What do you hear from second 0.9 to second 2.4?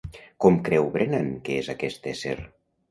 Brenan que és aquest ésser?